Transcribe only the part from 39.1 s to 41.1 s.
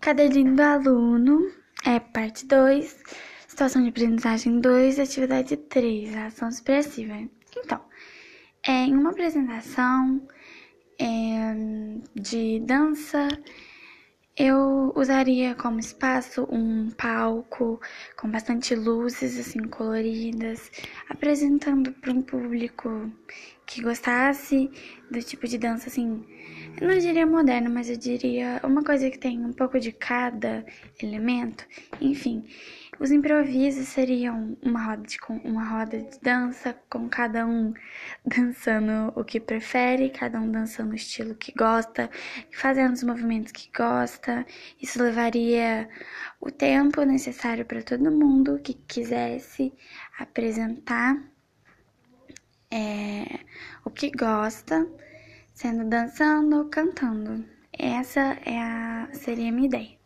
o que prefere, cada um dançando o